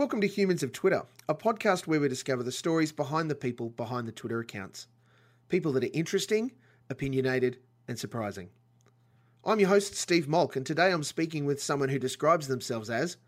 [0.00, 3.68] Welcome to Humans of Twitter, a podcast where we discover the stories behind the people
[3.68, 4.86] behind the Twitter accounts.
[5.50, 6.52] People that are interesting,
[6.88, 8.48] opinionated, and surprising.
[9.44, 13.18] I'm your host, Steve Malk, and today I'm speaking with someone who describes themselves as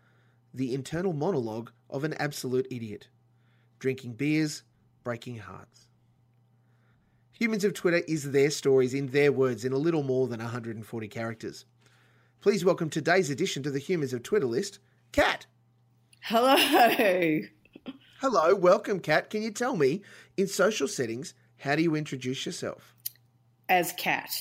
[0.51, 3.07] the internal monologue of an absolute idiot,
[3.77, 4.63] drinking beers,
[5.03, 5.89] breaking hearts.
[7.33, 11.07] Humans of Twitter is their stories in their words in a little more than 140
[11.07, 11.65] characters.
[12.41, 14.79] Please welcome today's addition to the Humans of Twitter list,
[15.11, 15.45] Kat.
[16.25, 16.55] Hello.
[18.21, 19.29] Hello, welcome, Kat.
[19.29, 20.03] Can you tell me,
[20.37, 22.95] in social settings, how do you introduce yourself?
[23.67, 24.31] As cat.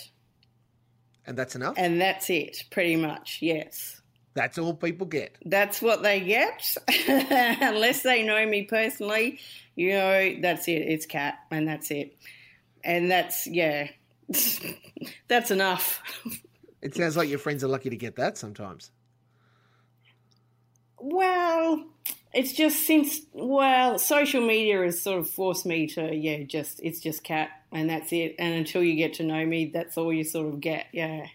[1.27, 1.75] And that's enough?
[1.77, 4.01] And that's it, pretty much, yes.
[4.35, 5.37] That's all people get.
[5.45, 6.77] That's what they get.
[7.09, 9.41] Unless they know me personally,
[9.75, 10.83] you know, that's it.
[10.83, 12.17] It's cat, and that's it.
[12.85, 13.89] And that's, yeah,
[15.27, 16.01] that's enough.
[16.81, 18.93] It sounds like your friends are lucky to get that sometimes.
[21.05, 21.85] Well,
[22.33, 27.01] it's just since well, social media has sort of forced me to yeah, just it's
[27.01, 28.37] just cat and that's it.
[28.39, 30.87] And until you get to know me, that's all you sort of get.
[30.93, 31.27] Yeah.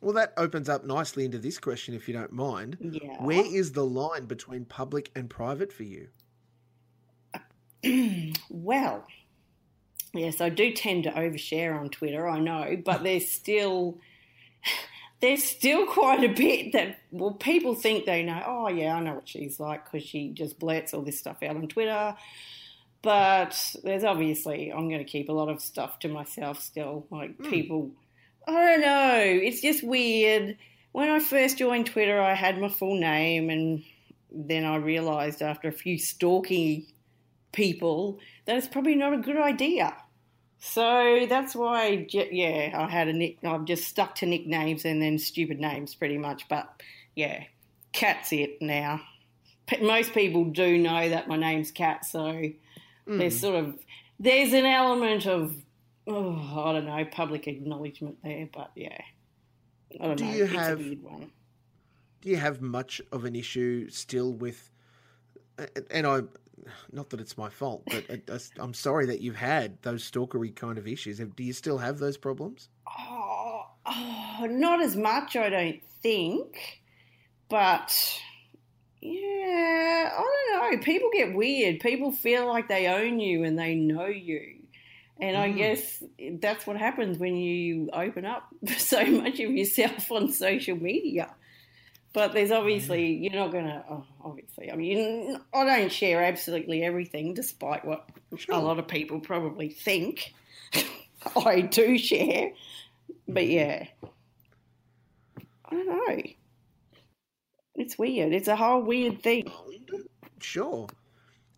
[0.00, 2.76] Well, that opens up nicely into this question, if you don't mind.
[2.80, 3.16] Yeah.
[3.20, 6.08] Where is the line between public and private for you?
[8.48, 9.04] well,
[10.12, 12.28] yes, I do tend to overshare on Twitter.
[12.28, 13.98] I know, but there's still
[15.20, 19.14] there's still quite a bit that well people think they know oh yeah i know
[19.14, 22.14] what she's like because she just blurts all this stuff out on twitter.
[23.02, 27.36] But there's obviously i'm going to keep a lot of stuff to myself still like
[27.36, 27.50] mm.
[27.50, 27.90] people
[28.46, 30.56] i don't know it's just weird.
[30.92, 33.82] When i first joined twitter i had my full name and
[34.30, 36.94] then i realized after a few stalky
[37.52, 39.94] people that it's probably not a good idea
[40.66, 43.36] so that's why, yeah, I had a nick.
[43.44, 46.48] I've just stuck to nicknames and then stupid names, pretty much.
[46.48, 46.82] But
[47.14, 47.44] yeah,
[47.92, 49.02] Cat's it now.
[49.82, 52.54] Most people do know that my name's Cat, so mm.
[53.06, 53.78] there's sort of
[54.18, 55.54] there's an element of
[56.06, 58.98] oh, I don't know public acknowledgement there, but yeah,
[60.00, 60.32] I don't do know.
[60.32, 64.70] You it's have, Do you have much of an issue still with?
[65.90, 66.22] And I
[66.92, 68.04] not that it's my fault, but
[68.58, 71.18] I'm sorry that you've had those stalkery kind of issues.
[71.18, 72.68] Do you still have those problems?
[72.86, 76.82] Oh, oh not as much, I don't think.
[77.48, 78.20] But
[79.00, 80.82] yeah, I don't know.
[80.82, 81.80] People get weird.
[81.80, 84.60] People feel like they own you and they know you.
[85.20, 85.40] And mm.
[85.40, 86.02] I guess
[86.40, 88.48] that's what happens when you open up
[88.78, 91.34] so much of yourself on social media.
[92.14, 93.84] But there's obviously you're not going to.
[93.90, 98.54] Oh, obviously, I mean, I don't share absolutely everything, despite what sure.
[98.54, 100.32] a lot of people probably think.
[101.44, 102.52] I do share,
[103.26, 103.88] but yeah,
[105.64, 106.22] I don't know.
[107.74, 108.32] It's weird.
[108.32, 109.50] It's a whole weird thing.
[110.38, 110.86] Sure.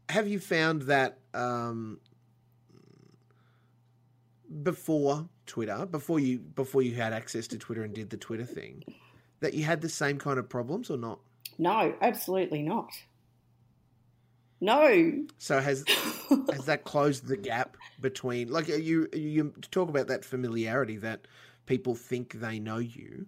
[0.08, 2.00] Have you found that um,
[4.62, 8.82] before Twitter, before you before you had access to Twitter and did the Twitter thing?
[9.40, 11.20] That you had the same kind of problems or not?
[11.58, 12.90] No, absolutely not.
[14.60, 15.24] No.
[15.38, 15.84] So has
[16.50, 21.26] has that closed the gap between like you you talk about that familiarity that
[21.66, 23.26] people think they know you.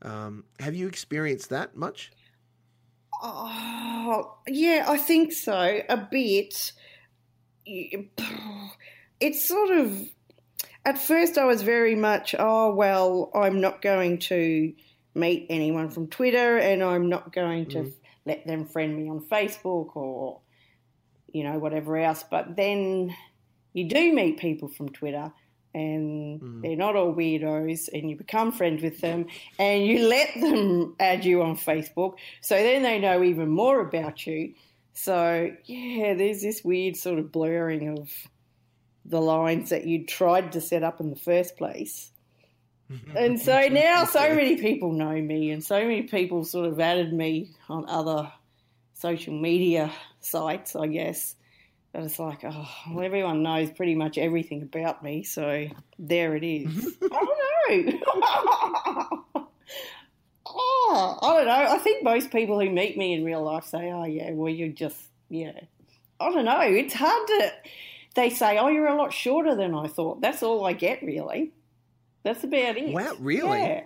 [0.00, 2.10] Um, have you experienced that much?
[3.22, 5.80] Oh, yeah, I think so.
[5.88, 6.72] A bit.
[9.20, 10.10] It's sort of.
[10.84, 14.72] At first, I was very much, oh, well, I'm not going to
[15.14, 17.92] meet anyone from Twitter, and I'm not going to mm.
[18.24, 20.40] let them friend me on Facebook or,
[21.32, 22.24] you know, whatever else.
[22.30, 23.14] But then
[23.72, 25.32] you do meet people from Twitter,
[25.74, 26.62] and mm.
[26.62, 29.26] they're not all weirdos, and you become friends with them,
[29.58, 32.14] and you let them add you on Facebook.
[32.40, 34.54] So then they know even more about you.
[34.94, 38.10] So, yeah, there's this weird sort of blurring of
[39.04, 42.11] the lines that you tried to set up in the first place
[42.92, 43.16] Mm-hmm.
[43.16, 47.12] and so now so many people know me, and so many people sort of added
[47.12, 48.30] me on other
[48.94, 49.90] social media
[50.20, 51.34] sites, I guess.
[51.92, 55.68] But it's like, oh, well, everyone knows pretty much everything about me, so
[55.98, 56.68] there it is.
[56.68, 57.06] Mm-hmm.
[57.12, 57.26] I
[57.68, 57.86] don't
[59.36, 59.48] know.
[60.46, 61.74] oh, I don't know.
[61.74, 64.68] I think most people who meet me in real life say, oh, yeah, well, you're
[64.68, 64.98] just,
[65.28, 65.52] yeah.
[66.18, 66.60] I don't know.
[66.60, 67.52] It's hard to.
[68.14, 70.20] They say, oh, you're a lot shorter than I thought.
[70.20, 71.52] That's all I get, really.
[72.22, 72.92] That's about it.
[72.92, 73.58] Wow, really?
[73.58, 73.84] Yeah.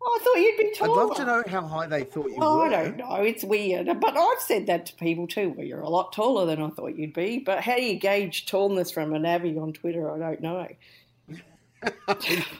[0.00, 1.00] Oh, I thought you'd be taller.
[1.00, 2.66] I'd love to know how high they thought you oh, were.
[2.66, 3.14] I don't know.
[3.16, 3.86] It's weird.
[4.00, 5.52] But I've said that to people too.
[5.56, 7.38] Well, you're a lot taller than I thought you'd be.
[7.38, 10.08] But how do you gauge tallness from an Avi on Twitter?
[10.10, 10.68] I don't know.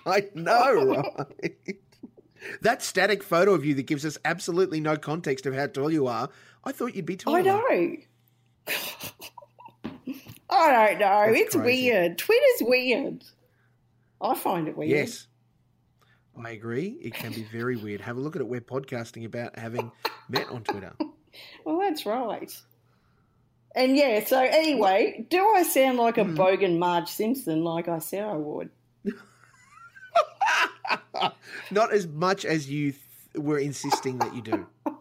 [0.06, 1.04] I know,
[1.42, 1.56] right?
[2.62, 6.08] that static photo of you that gives us absolutely no context of how tall you
[6.08, 6.28] are.
[6.64, 7.38] I thought you'd be taller.
[7.38, 7.96] I know.
[10.48, 11.26] I don't know.
[11.26, 11.90] That's it's crazy.
[11.90, 12.18] weird.
[12.18, 13.24] Twitter's weird.
[14.20, 14.90] I find it weird.
[14.90, 15.26] Yes.
[16.42, 16.98] I agree.
[17.00, 18.00] It can be very weird.
[18.02, 18.46] Have a look at it.
[18.48, 19.90] We're podcasting about having
[20.28, 20.92] met on Twitter.
[21.66, 22.50] Well, that's right.
[23.74, 26.34] And yeah, so anyway, do I sound like a Hmm.
[26.34, 28.70] bogan Marge Simpson like I said I would?
[31.70, 33.02] Not as much as you th-
[33.44, 34.66] were insisting that you do.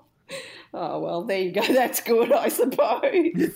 [0.77, 1.61] Oh, well, there you go.
[1.65, 3.53] That's good, I suppose.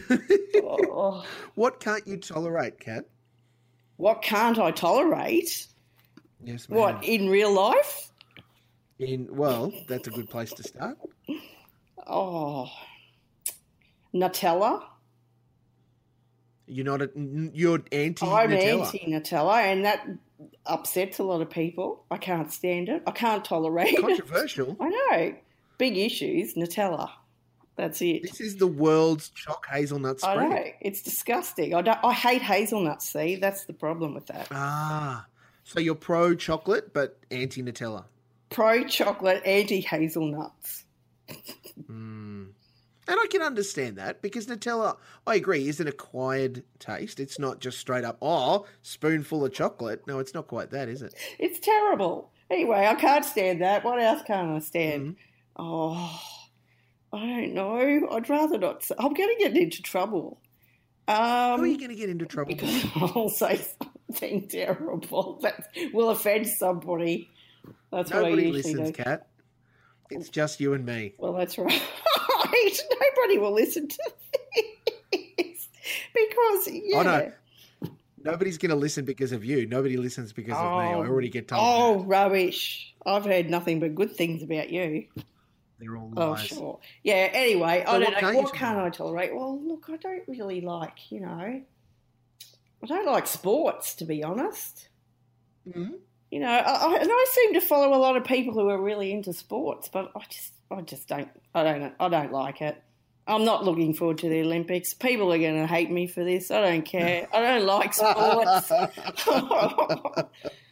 [0.56, 1.24] oh,
[1.54, 3.04] what can't you tolerate, Kat?
[3.96, 5.66] what can't I tolerate?
[6.42, 6.78] Yes, ma'am.
[6.78, 8.10] What, in real life?
[8.98, 10.98] In well, that's a good place to start.
[12.06, 12.70] Oh,
[14.14, 14.84] Nutella.
[16.66, 20.06] You're not a, you're anti I'm anti Nutella, and that
[20.66, 22.04] upsets a lot of people.
[22.10, 23.02] I can't stand it.
[23.06, 24.00] I can't tolerate it.
[24.00, 24.76] Controversial.
[24.80, 25.34] I know.
[25.76, 27.10] Big issues, Nutella.
[27.76, 28.22] That's it.
[28.22, 30.38] This is the world's choc hazelnut spread.
[30.38, 30.64] I know.
[30.80, 31.74] It's disgusting.
[31.74, 33.36] I, don't, I hate hazelnuts, see?
[33.36, 34.48] That's the problem with that.
[34.52, 35.26] Ah,
[35.64, 38.04] so you're pro chocolate but anti Nutella.
[38.50, 40.84] Pro chocolate, anti hazelnuts.
[41.90, 42.50] Mm.
[43.06, 47.20] And I can understand that because Nutella, I agree, is an acquired taste.
[47.20, 50.06] It's not just straight up, oh, spoonful of chocolate.
[50.06, 51.14] No, it's not quite that, is it?
[51.38, 52.30] It's terrible.
[52.50, 53.84] Anyway, I can't stand that.
[53.84, 55.16] What else can't I stand?
[55.56, 56.20] Oh,
[57.14, 58.08] I don't know.
[58.10, 58.82] I'd rather not.
[58.82, 58.94] Say.
[58.98, 60.40] I'm going to get into trouble.
[61.06, 62.54] How are you Um, going to get into trouble?
[62.54, 63.60] because I'll say
[64.08, 67.30] something terrible that will offend somebody.
[67.92, 69.02] That's what I Nobody usually listens, do.
[69.04, 69.26] Kat.
[70.10, 71.14] It's just you and me.
[71.18, 71.72] Well, that's right.
[73.16, 73.98] Nobody will listen to
[75.10, 75.68] this
[76.14, 76.98] because yeah.
[76.98, 77.32] Oh, no.
[78.22, 79.66] Nobody's going to listen because of you.
[79.66, 80.66] Nobody listens because of me.
[80.68, 80.98] I Oh.
[81.00, 81.60] already get told.
[81.62, 82.06] Oh, that.
[82.08, 82.94] rubbish!
[83.04, 85.06] I've heard nothing but good things about you.
[85.78, 86.78] They're all Oh, sure.
[87.02, 87.28] Yeah.
[87.32, 88.20] Anyway, So I don't what know.
[88.20, 89.34] can't What can't I tolerate?
[89.34, 91.10] Well, look, I don't really like.
[91.10, 91.62] You know,
[92.82, 94.88] I don't like sports to be honest.
[95.68, 95.94] Mhm.
[96.30, 98.80] You know, I, I, and I seem to follow a lot of people who are
[98.80, 102.82] really into sports, but I just, I just don't, I don't, I don't like it.
[103.26, 104.92] I'm not looking forward to the Olympics.
[104.92, 106.50] People are going to hate me for this.
[106.50, 107.26] I don't care.
[107.32, 108.70] I don't like sports.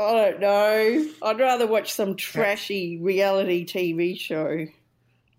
[0.00, 1.06] I don't know.
[1.22, 4.66] I'd rather watch some trashy reality TV show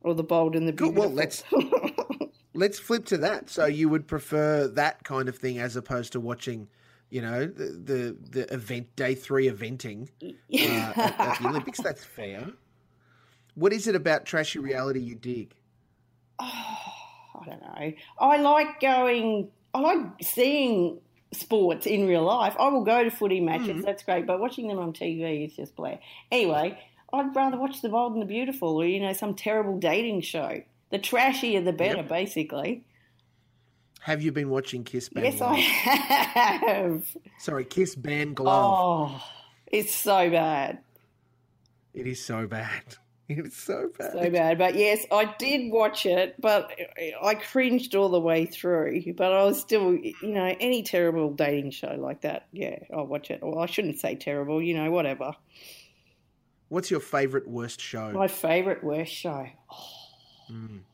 [0.01, 0.73] or The Bold and the.
[0.73, 1.03] Beautiful.
[1.03, 1.43] Well, let's
[2.53, 3.49] let's flip to that.
[3.49, 6.67] So you would prefer that kind of thing as opposed to watching,
[7.09, 11.79] you know, the the, the event day three eventing uh, at, at the Olympics.
[11.83, 12.47] That's fair.
[13.55, 15.55] What is it about trashy reality you dig?
[16.39, 16.45] Oh,
[17.41, 17.93] I don't know.
[18.19, 19.49] I like going.
[19.73, 20.99] I like seeing
[21.31, 22.55] sports in real life.
[22.59, 23.77] I will go to footy matches.
[23.77, 23.85] Mhm.
[23.85, 25.97] That's great, but watching them on TV is just blah.
[26.31, 26.77] Anyway,
[27.13, 30.61] I'd rather watch The Bold and the Beautiful, or you know, some terrible dating show.
[30.89, 32.09] The trashier, the better, Yep.
[32.09, 32.83] basically.
[34.01, 35.25] Have you been watching Kiss Bang?
[35.25, 37.05] Yes, I have.
[37.37, 39.11] Sorry, Kiss Bang Love.
[39.11, 39.23] Oh,
[39.67, 40.79] it's so bad.
[41.93, 42.95] It is so bad.
[43.37, 44.11] It is so bad.
[44.11, 44.57] so bad.
[44.57, 46.71] But yes, I did watch it, but
[47.21, 49.13] I cringed all the way through.
[49.15, 53.31] But I was still, you know, any terrible dating show like that, yeah, I'll watch
[53.31, 53.41] it.
[53.41, 55.33] Well, I shouldn't say terrible, you know, whatever.
[56.69, 58.11] What's your favourite worst show?
[58.11, 59.47] My favourite worst show.
[60.51, 60.81] Mm.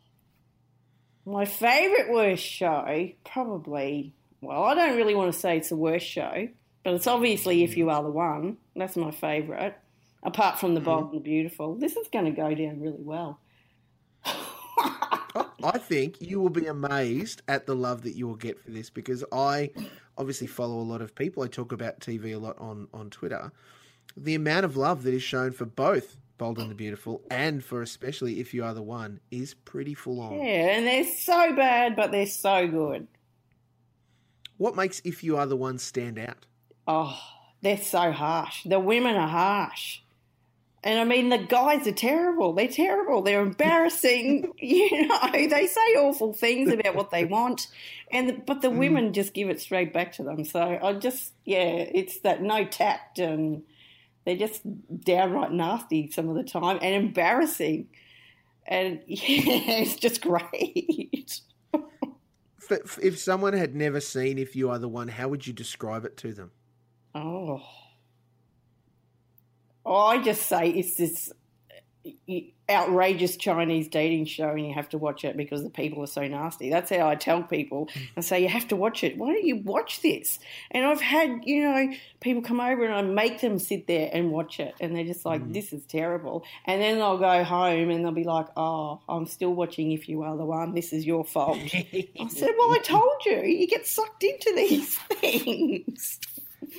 [1.26, 6.06] My favourite worst show, probably, well, I don't really want to say it's the worst
[6.06, 6.48] show,
[6.86, 8.56] but it's obviously If You Are the One.
[8.78, 9.76] That's my favourite.
[10.24, 11.16] Apart from The Bold mm-hmm.
[11.16, 11.76] and the Beautiful.
[11.76, 13.40] This is going to go down really well.
[14.26, 18.72] I- I think you will be amazed at the love that you will get for
[18.72, 19.72] this because I
[20.18, 21.44] obviously follow a lot of people.
[21.44, 23.52] I talk about TV a lot on, on Twitter.
[24.16, 27.82] The amount of love that is shown for both Bold and the Beautiful and for
[27.82, 30.34] especially If You Are the One is pretty full on.
[30.34, 33.08] Yeah, and they're so bad, but they're so good.
[34.58, 36.46] What makes If You Are the One stand out?
[36.88, 37.20] Oh,
[37.62, 38.64] they're so harsh.
[38.64, 40.00] The women are harsh.
[40.88, 42.54] And I mean, the guys are terrible.
[42.54, 43.22] They're terrible.
[43.22, 44.54] They're embarrassing.
[44.58, 47.68] you know, they say awful things about what they want,
[48.10, 48.78] and but the mm.
[48.78, 50.46] women just give it straight back to them.
[50.46, 53.64] So I just, yeah, it's that no tact, and
[54.24, 54.62] they're just
[55.02, 57.90] downright nasty some of the time and embarrassing.
[58.66, 61.42] And yeah, it's just great.
[62.70, 66.06] If, if someone had never seen If You Are the One, how would you describe
[66.06, 66.52] it to them?
[67.14, 67.62] Oh.
[69.88, 71.32] I just say it's this
[72.70, 76.28] outrageous Chinese dating show and you have to watch it because the people are so
[76.28, 76.70] nasty.
[76.70, 77.90] That's how I tell people.
[78.16, 79.18] I say, you have to watch it.
[79.18, 80.40] Why don't you watch this?
[80.72, 84.32] And I've had, you know, people come over and I make them sit there and
[84.32, 84.76] watch it.
[84.82, 85.54] And they're just like, mm.
[85.54, 86.44] this is terrible.
[86.66, 90.24] And then they'll go home and they'll be like, oh, I'm still watching If You
[90.24, 90.74] Are the One.
[90.74, 91.58] This is your fault.
[91.74, 93.42] I said, well, I told you.
[93.44, 96.20] You get sucked into these things.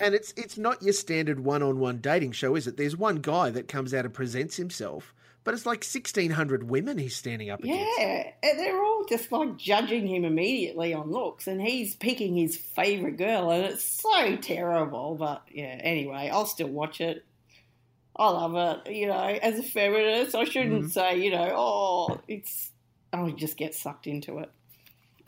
[0.00, 2.76] And it's it's not your standard one-on-one dating show, is it?
[2.76, 7.16] There's one guy that comes out and presents himself, but it's like 1600 women he's
[7.16, 7.98] standing up against.
[7.98, 12.56] Yeah, and they're all just like judging him immediately on looks, and he's picking his
[12.56, 15.14] favorite girl, and it's so terrible.
[15.14, 17.24] But yeah, anyway, I'll still watch it.
[18.16, 18.56] I love
[18.86, 18.92] it.
[18.92, 20.88] You know, as a feminist, I shouldn't mm-hmm.
[20.88, 22.72] say, you know, oh, it's.
[23.12, 24.50] I just get sucked into it.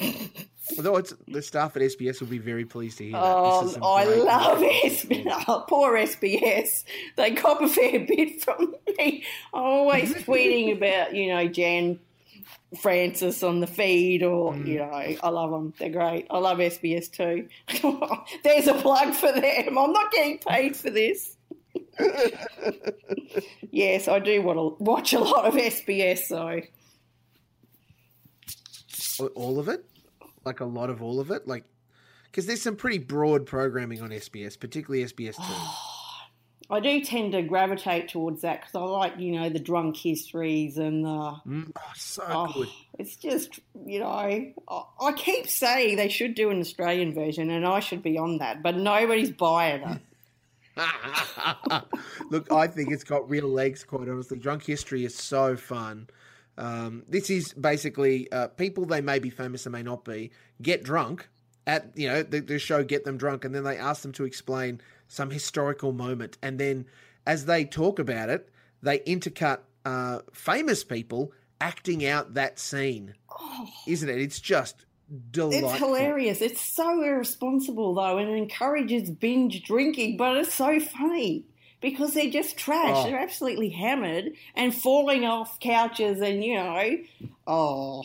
[0.76, 3.22] Although it's the staff at SBS will be very pleased to hear that.
[3.22, 5.44] Oh, I love SBS.
[5.48, 6.84] Oh, poor SBS.
[7.16, 9.24] They cop a fair bit from me.
[9.52, 12.00] I'm always tweeting about, you know, Jan
[12.80, 14.66] Francis on the feed, or mm.
[14.66, 15.74] you know, I love them.
[15.78, 16.26] They're great.
[16.30, 17.48] I love SBS too.
[18.44, 19.78] There's a plug for them.
[19.78, 21.36] I'm not getting paid for this.
[23.70, 26.62] yes, I do want to watch a lot of SBS though.
[29.34, 29.84] All of it?
[30.44, 31.46] Like a lot of all of it?
[31.46, 31.64] Like,
[32.24, 35.42] because there's some pretty broad programming on SBS, particularly SBS Two.
[36.72, 40.78] I do tend to gravitate towards that because I like, you know, the drunk histories
[40.78, 41.08] and the.
[41.44, 42.68] Mm, oh, so oh, good.
[42.96, 44.54] It's just, you know, I,
[45.00, 48.62] I keep saying they should do an Australian version and I should be on that,
[48.62, 50.00] but nobody's buying it.
[52.30, 54.38] Look, I think it's got real legs, quite honestly.
[54.38, 56.08] Drunk history is so fun.
[56.58, 60.30] Um, this is basically uh, people they may be famous and may not be
[60.60, 61.28] get drunk
[61.66, 64.24] at you know the, the, show get them drunk and then they ask them to
[64.24, 66.36] explain some historical moment.
[66.42, 66.86] And then
[67.26, 68.50] as they talk about it
[68.82, 73.14] they intercut uh, famous people acting out that scene.
[73.30, 74.18] Oh, isn't it?
[74.18, 74.84] It's just
[75.30, 75.70] delightful.
[75.70, 76.40] it's hilarious.
[76.40, 81.44] It's so irresponsible though and it encourages binge drinking but it's so funny
[81.80, 82.96] because they're just trash.
[82.96, 83.04] Oh.
[83.04, 86.96] They're absolutely hammered and falling off couches and, you know,
[87.46, 88.04] oh,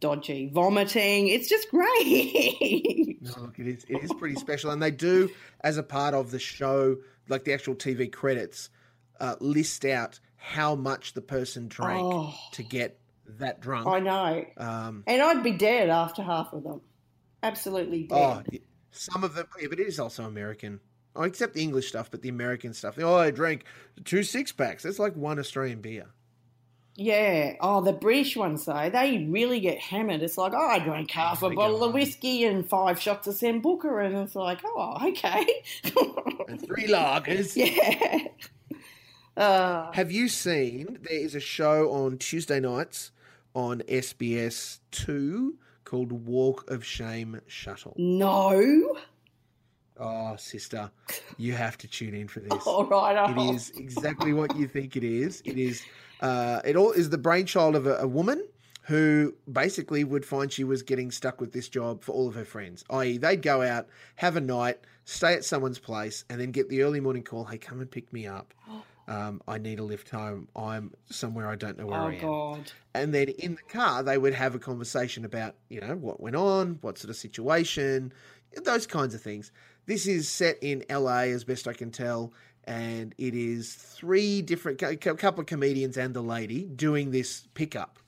[0.00, 1.28] dodgy, vomiting.
[1.28, 3.18] It's just great.
[3.20, 4.70] no, look, it is, it is pretty special.
[4.70, 5.30] And they do,
[5.62, 6.98] as a part of the show,
[7.28, 8.70] like the actual TV credits,
[9.20, 12.34] uh, list out how much the person drank oh.
[12.52, 12.98] to get
[13.38, 13.86] that drunk.
[13.86, 14.44] I know.
[14.56, 16.80] Um, and I'd be dead after half of them.
[17.42, 18.16] Absolutely dead.
[18.52, 18.58] Oh,
[18.90, 20.80] some of them, yeah, but it is also American
[21.18, 22.96] Oh, except the English stuff, but the American stuff.
[23.00, 23.64] Oh, I drank
[24.04, 24.84] two six packs.
[24.84, 26.06] That's like one Australian beer.
[26.94, 27.54] Yeah.
[27.60, 30.22] Oh, the British ones though, they really get hammered.
[30.22, 33.34] It's like, oh, I drank half oh, a bottle of whiskey and five shots of
[33.34, 35.44] Sambuca, and it's like, oh, okay.
[36.48, 37.56] and three lagers.
[37.56, 38.28] Yeah.
[39.36, 40.98] Uh, Have you seen?
[41.02, 43.12] There is a show on Tuesday nights
[43.54, 47.94] on SBS Two called Walk of Shame Shuttle.
[47.96, 48.96] No.
[50.00, 50.90] Oh, sister,
[51.36, 52.66] you have to tune in for this.
[52.66, 55.42] all right, it is exactly what you think it is.
[55.44, 55.82] It is.
[56.20, 58.44] Uh, it all is the brainchild of a, a, woman
[58.82, 62.44] who basically would find she was getting stuck with this job for all of her
[62.44, 62.84] friends.
[62.90, 63.86] I.e., they'd go out,
[64.16, 67.44] have a night, stay at someone's place, and then get the early morning call.
[67.44, 68.52] Hey, come and pick me up.
[69.08, 70.48] Um, I need a lift home.
[70.54, 72.20] I'm somewhere I don't know where oh, I am.
[72.20, 72.72] God.
[72.92, 76.36] And then in the car, they would have a conversation about, you know, what went
[76.36, 78.12] on, what sort of situation,
[78.64, 79.50] those kinds of things.
[79.88, 84.82] This is set in LA, as best I can tell, and it is three different,
[84.82, 87.98] a couple of comedians and the lady doing this pickup.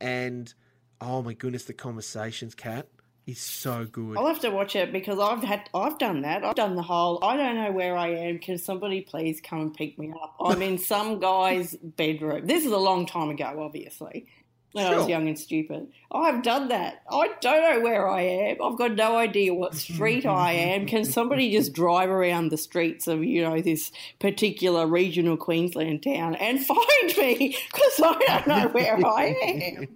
[0.00, 0.54] And
[1.00, 2.86] oh my goodness, the conversations, Cat,
[3.26, 4.16] is so good.
[4.16, 6.44] I'll have to watch it because I've had, I've done that.
[6.44, 7.18] I've done the whole.
[7.24, 8.38] I don't know where I am.
[8.38, 10.36] Can somebody please come and pick me up?
[10.38, 12.46] I'm in some guy's bedroom.
[12.46, 14.28] This is a long time ago, obviously
[14.74, 14.94] when sure.
[14.96, 15.86] I was young and stupid.
[16.10, 17.02] I've done that.
[17.08, 18.56] I don't know where I am.
[18.60, 20.86] I've got no idea what street I am.
[20.86, 26.34] Can somebody just drive around the streets of, you know, this particular regional Queensland town
[26.34, 27.56] and find me?
[27.72, 29.88] Because I don't know where I am.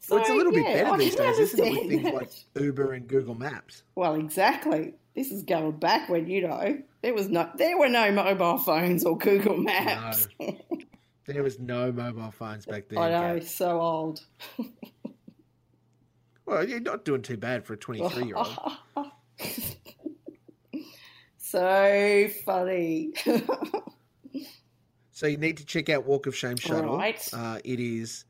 [0.00, 2.30] So, well, it's a little yeah, bit better these days, isn't it, with things like
[2.58, 3.82] Uber and Google Maps?
[3.94, 4.94] Well, exactly.
[5.14, 9.04] This is going back when, you know, there was no, there were no mobile phones
[9.04, 10.28] or Google Maps.
[10.40, 10.56] No.
[11.26, 12.98] There was no mobile phones back then.
[12.98, 14.24] I know, so old.
[16.46, 18.56] well, you're not doing too bad for a 23 year old.
[21.36, 23.12] so funny.
[25.10, 26.96] so you need to check out Walk of Shame Shuttle.
[26.96, 27.28] Right.
[27.32, 28.24] Uh, it is,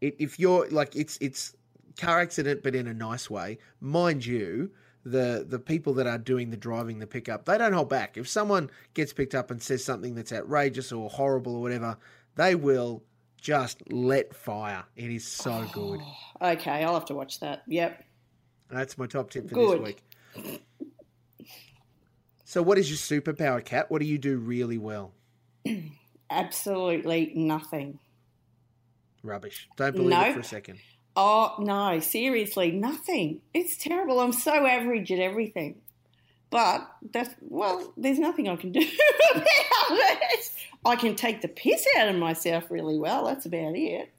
[0.00, 1.54] it, if you're like, it's it's
[1.96, 3.58] car accident, but in a nice way.
[3.80, 4.72] Mind you,
[5.04, 8.28] the the people that are doing the driving the pickup they don't hold back if
[8.28, 11.96] someone gets picked up and says something that's outrageous or horrible or whatever
[12.36, 13.02] They will
[13.40, 14.84] just let fire.
[14.96, 16.00] It is so good.
[16.42, 17.64] Okay, I'll have to watch that.
[17.66, 18.02] Yep.
[18.70, 19.84] That's my top tip for Good.
[19.84, 19.94] this
[20.38, 20.62] week.
[22.46, 23.90] So, what is your superpower, Cat?
[23.90, 25.12] What do you do really well?
[26.30, 27.98] Absolutely nothing.
[29.22, 29.68] Rubbish.
[29.76, 30.22] Don't believe No.
[30.22, 30.78] it for a second.
[31.14, 33.42] Oh, no, seriously, nothing.
[33.52, 34.20] It's terrible.
[34.20, 35.76] I'm so average at everything.
[36.48, 38.80] But that's, well, there's nothing I can do
[39.34, 39.44] about
[39.90, 40.50] it.
[40.84, 43.24] I can take the piss out of myself really well.
[43.26, 44.10] That's about it.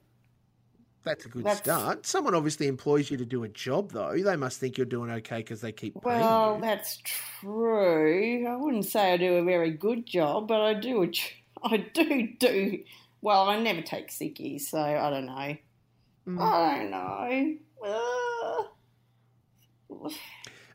[1.04, 2.06] That's a good That's- start.
[2.06, 4.16] Someone obviously employs you to do a job, though.
[4.16, 6.60] They must think you're doing okay because they keep paying Well, you.
[6.60, 8.46] that's true.
[8.46, 11.02] I wouldn't say I do a very good job, but I do.
[11.02, 11.10] A,
[11.64, 12.84] I do do.
[13.20, 15.56] Well, I never take sickies, so I don't know.
[16.28, 16.40] Mm.
[16.40, 17.56] I don't know.
[17.84, 18.62] Uh,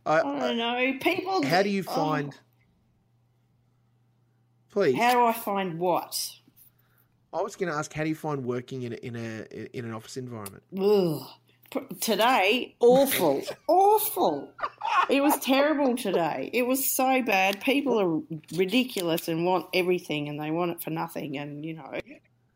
[0.05, 0.93] I- I don't know.
[0.99, 1.45] People.
[1.45, 2.37] how do you oh, find?
[4.77, 4.95] Please.
[4.95, 6.29] how do I find what?
[7.33, 9.85] I was going to ask, how do you find working in a, in a in
[9.85, 10.63] an office environment?
[10.79, 11.27] Ugh.
[11.99, 14.53] Today, awful, awful.
[15.09, 16.49] It was terrible today.
[16.53, 17.59] It was so bad.
[17.61, 21.37] People are ridiculous and want everything, and they want it for nothing.
[21.37, 21.91] And you know,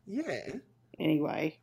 [0.06, 0.52] Yeah,
[0.98, 1.58] anyway,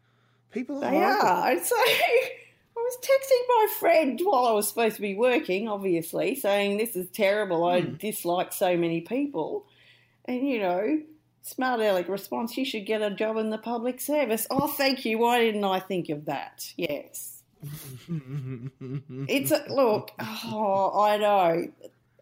[0.51, 0.82] people are.
[0.92, 1.28] they horrible.
[1.28, 1.63] are.
[1.63, 2.30] So I
[2.75, 7.10] was texting my friend while I was supposed to be working, obviously, saying this is
[7.10, 7.63] terrible.
[7.66, 7.96] I Hmm.
[7.96, 9.66] dislike so many people,
[10.30, 11.02] and you know.
[11.42, 14.46] Smart aleck response, you should get a job in the public service.
[14.52, 15.18] Oh, thank you.
[15.18, 16.74] Why didn't I think of that?
[16.78, 17.42] Yes.
[19.28, 20.12] It's a look.
[20.20, 21.68] Oh, I know.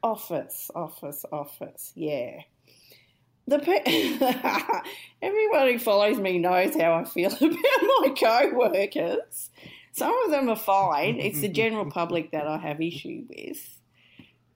[0.04, 1.92] Office, office, office.
[1.96, 2.42] Yeah.
[3.48, 4.20] The pe-
[5.22, 9.50] everyone who follows me knows how I feel about my co-workers.
[9.94, 11.20] Some of them are fine.
[11.20, 13.80] It's the general public that I have issue with.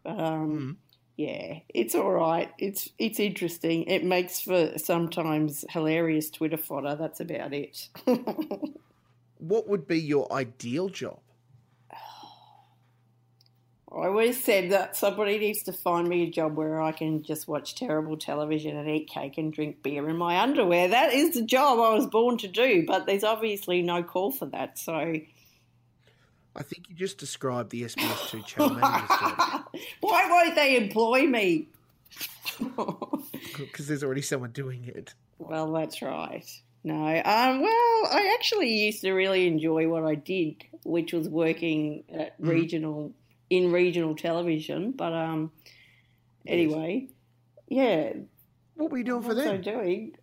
[0.03, 0.77] But um,
[1.21, 2.49] yeah, it's all right.
[2.57, 3.83] It's it's interesting.
[3.83, 6.95] It makes for sometimes hilarious Twitter fodder.
[6.95, 7.89] That's about it.
[9.37, 11.19] what would be your ideal job?
[11.93, 11.95] I
[13.91, 17.75] always said that somebody needs to find me a job where I can just watch
[17.75, 20.87] terrible television and eat cake and drink beer in my underwear.
[20.87, 24.47] That is the job I was born to do, but there's obviously no call for
[24.47, 24.79] that.
[24.79, 25.17] So,
[26.55, 28.75] I think you just described the SBS2 channel
[30.01, 31.67] why won't they employ me?
[33.57, 35.13] because there's already someone doing it.
[35.39, 36.45] well, that's right.
[36.83, 42.03] No, um, well, I actually used to really enjoy what I did, which was working
[42.11, 43.13] at regional
[43.51, 44.91] in regional television.
[44.91, 45.51] But um,
[46.47, 47.07] anyway,
[47.67, 48.13] yeah,
[48.75, 49.61] What were you doing for them?
[49.61, 50.15] doing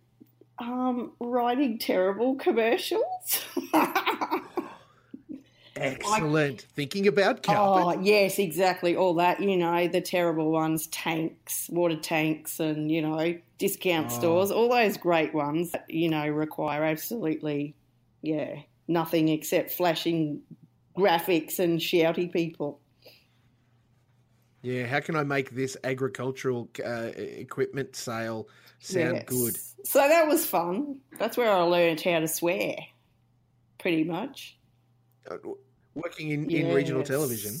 [0.59, 3.45] um, writing terrible commercials.
[5.81, 6.61] Excellent.
[6.73, 7.99] Thinking about carpet.
[7.99, 8.95] oh yes, exactly.
[8.95, 14.15] All that you know, the terrible ones, tanks, water tanks, and you know, discount Oh.
[14.15, 14.51] stores.
[14.51, 17.75] All those great ones, that, you know, require absolutely,
[18.21, 18.55] yeah,
[18.87, 20.41] nothing except flashing
[20.97, 22.81] graphics and shouty people.
[24.61, 29.25] Yeah, how can I make this agricultural uh, equipment sale sound Yes.
[29.25, 29.57] good?
[29.85, 30.99] So that was fun.
[31.17, 32.75] That's where I learned how to swear,
[33.77, 34.57] pretty much.
[36.01, 37.55] Working in, in regional television,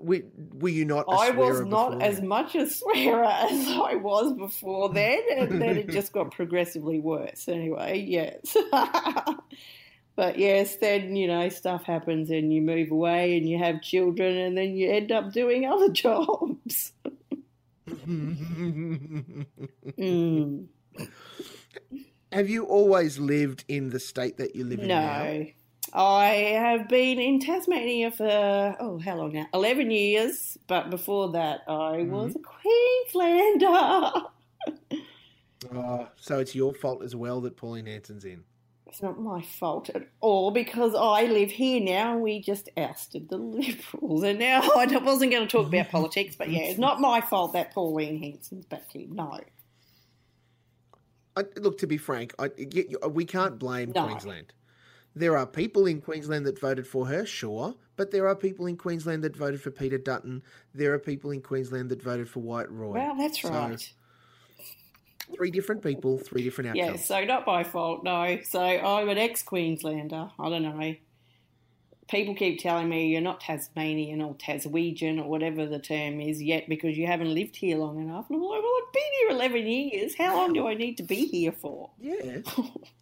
[0.00, 0.22] were,
[0.54, 4.32] were you not a I was not before as much a swearer as I was
[4.34, 7.48] before then, and then it just got progressively worse.
[7.48, 8.56] Anyway, yes.
[10.16, 14.36] but yes, then, you know, stuff happens and you move away and you have children
[14.36, 16.92] and then you end up doing other jobs.
[17.88, 19.46] Mm.
[22.32, 25.44] Have you always lived in the state that you live in now?
[25.92, 26.26] I
[26.58, 29.46] have been in Tasmania for, oh, how long now?
[29.52, 32.10] 11 years, but before that, I mm-hmm.
[32.10, 34.28] was a Queenslander.
[35.74, 38.44] Oh, so it's your fault as well that Pauline Hanson's in.
[38.86, 43.28] It's not my fault at all because I live here now and we just ousted
[43.28, 44.24] the Liberals.
[44.24, 47.52] And now I wasn't going to talk about politics, but yeah, it's not my fault
[47.52, 49.06] that Pauline Hanson's back here.
[49.08, 49.38] No.
[51.36, 52.50] I, look, to be frank, I,
[53.08, 54.06] we can't blame No.
[54.06, 54.52] Queensland.
[55.14, 58.76] There are people in Queensland that voted for her, sure, but there are people in
[58.76, 60.42] Queensland that voted for Peter Dutton.
[60.74, 62.92] There are people in Queensland that voted for Wyatt Roy.
[62.92, 63.92] Well, that's So, right.
[65.36, 67.04] Three different people, three different Yeah, outcomes.
[67.04, 68.38] so not my fault, no.
[68.44, 70.30] So I'm an ex Queenslander.
[70.38, 70.94] I don't know.
[72.08, 76.68] People keep telling me you're not Tasmanian or Taswegian or whatever the term is yet
[76.68, 78.28] because you haven't lived here long enough.
[78.28, 80.14] And I'm like, well, I've been here 11 years.
[80.16, 81.90] How long do I need to be here for?
[82.00, 82.38] Yeah.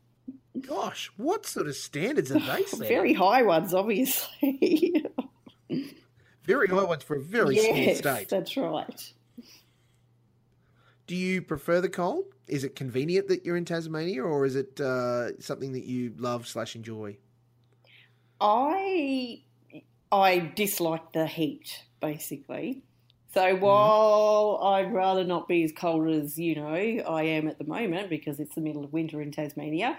[0.60, 2.88] Gosh, what sort of standards are they setting?
[2.88, 5.04] Very high ones, obviously.
[6.44, 8.30] Very high ones for a very small yes, state.
[8.30, 9.12] that's right.
[11.06, 12.24] Do you prefer the cold?
[12.46, 16.48] Is it convenient that you're in Tasmania, or is it uh, something that you love
[16.48, 17.18] slash enjoy?
[18.40, 19.42] I
[20.10, 22.82] I dislike the heat, basically.
[23.34, 27.64] So while I'd rather not be as cold as you know I am at the
[27.64, 29.98] moment because it's the middle of winter in Tasmania,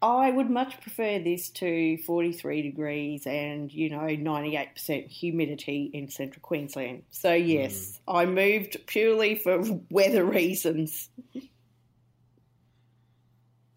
[0.00, 6.40] I would much prefer this to 43 degrees and you know 98% humidity in central
[6.40, 7.02] Queensland.
[7.10, 8.16] So yes, hmm.
[8.16, 11.08] I moved purely for weather reasons.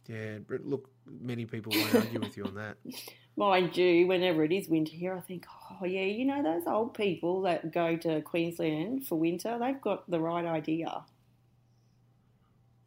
[0.07, 2.77] Yeah, but look, many people won't argue with you on that.
[3.38, 5.45] Mind you, whenever it is winter here, I think,
[5.81, 10.10] oh yeah, you know those old people that go to Queensland for winter, they've got
[10.10, 11.03] the right idea.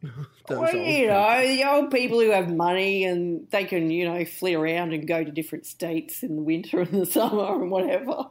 [0.47, 1.15] Well, you people.
[1.15, 5.07] know, the old people who have money and they can, you know, flee around and
[5.07, 8.25] go to different states in the winter and the summer and whatever.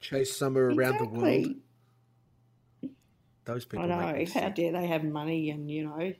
[0.00, 1.54] chase summer around the world.
[3.44, 3.92] Those people.
[3.92, 4.24] I know.
[4.32, 6.14] How dare they have money and, you know,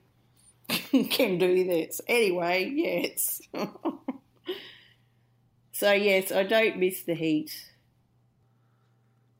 [1.10, 2.02] can do this.
[2.06, 3.40] Anyway, yes.
[5.72, 7.50] so, yes, I don't miss the heat.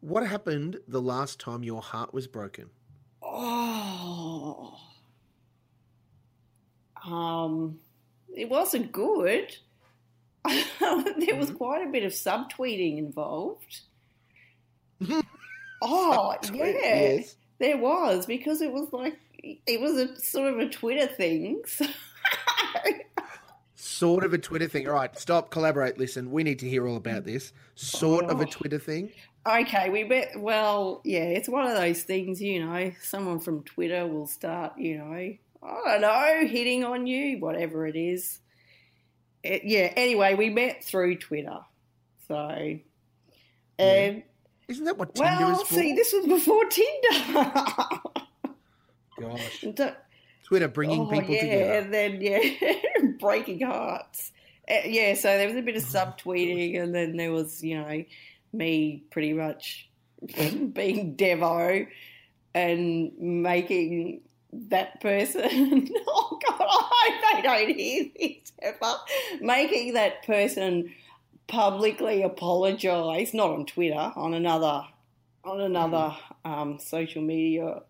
[0.01, 2.71] What happened the last time your heart was broken?
[3.21, 4.28] Oh.
[7.05, 7.79] Um,
[8.35, 9.57] it wasn't good.
[10.81, 13.81] there was quite a bit of subtweeting involved.
[15.83, 16.65] oh, yeah.
[16.65, 17.37] Yes.
[17.59, 21.63] There was because it was like it was a sort of a Twitter thing.
[21.67, 21.87] So
[23.75, 24.87] Sort of a Twitter thing.
[24.89, 26.31] All right, stop, collaborate, listen.
[26.31, 27.53] We need to hear all about this.
[27.75, 28.47] Sort of a Oh.
[28.47, 29.11] Twitter thing.
[29.49, 30.33] Okay, we bet.
[30.37, 32.41] Well, yeah, it's one of those things.
[32.41, 34.79] You know, someone from Twitter will start.
[34.79, 35.39] You know, I
[35.85, 38.41] don't know, hitting on you, whatever it is.
[39.43, 39.93] It, yeah.
[39.97, 41.59] Anyway, we met through Twitter.
[42.27, 42.79] So,
[43.79, 44.23] and
[44.69, 45.75] Isn't that what Tinder well, is for?
[45.75, 47.41] see, this was before Tinder.
[49.21, 49.65] Gosh.
[49.75, 49.97] Don't-
[50.49, 51.73] Twitter bringing oh, people yeah, together.
[51.73, 52.41] and then yeah,
[53.21, 54.33] breaking hearts.
[54.71, 58.03] Uh, yeah, so there was a bit of subtweeting, and then there was you know
[58.53, 59.89] me pretty much
[60.27, 61.87] being Devo
[62.55, 65.89] and making that person.
[66.07, 68.95] oh God, I hope they don't hear this ever.
[69.41, 70.95] Making that person
[71.47, 74.85] publicly apologise, not on Twitter, on another
[75.45, 77.81] on another um, social media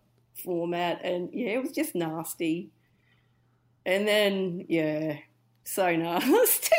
[0.43, 2.69] format, and yeah, it was just nasty.
[3.85, 5.17] And then yeah,
[5.63, 6.75] so nasty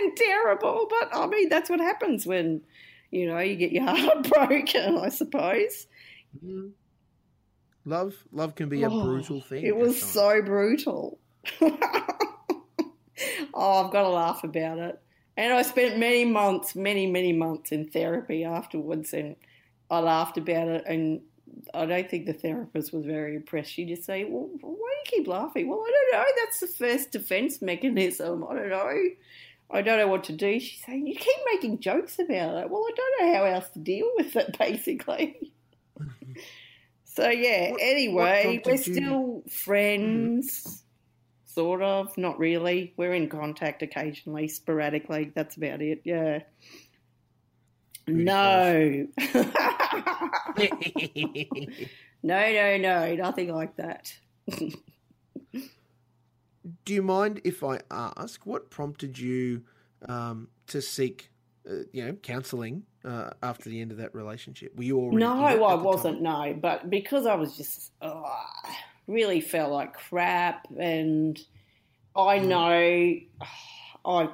[0.00, 0.86] and terrible.
[0.88, 2.62] But I mean, that's what happens when
[3.10, 4.98] you know you get your heart broken.
[4.98, 5.86] I suppose
[6.44, 6.70] Mhm.
[7.86, 9.64] Love, love can be a Oh, brutal thing.
[9.64, 11.18] it was so brutal.
[13.54, 15.00] oh, I've got to laugh about it.
[15.36, 19.36] And I spent many months, many, many months in therapy afterwards, and
[19.90, 20.84] I laughed about it.
[20.86, 21.22] And
[21.72, 23.72] I don't think the therapist was very impressed.
[23.72, 26.26] She just say, "Well, why do you keep laughing?" Well, I don't know.
[26.44, 28.44] That's the first defense mechanism.
[28.48, 28.98] I don't know.
[29.72, 30.58] I don't know what to do.
[30.60, 33.78] She's saying, "You keep making jokes about it." Well, I don't know how else to
[33.78, 35.52] deal with it, basically.
[37.04, 37.70] so yeah.
[37.72, 40.84] What- anyway, what we're prompted you- still friends.
[41.46, 42.94] Sort of, not really.
[42.96, 45.32] We're in contact occasionally, sporadically.
[45.34, 46.00] That's about it.
[46.04, 46.42] Yeah.
[48.06, 49.06] Booty No.
[52.22, 53.14] no, no, no.
[53.16, 54.14] Nothing like that.
[56.84, 59.64] Do you mind if I ask what prompted you
[60.08, 61.30] um, to seek,
[61.68, 64.76] uh, you know, counselling uh, after the end of that relationship?
[64.76, 65.26] Were you already?
[65.26, 66.16] No, I wasn't.
[66.16, 66.22] time?
[66.22, 68.36] No, but because I was just oh,
[69.06, 71.38] really felt like crap, and
[72.14, 72.48] I Mm.
[72.48, 73.48] know,
[74.04, 74.28] I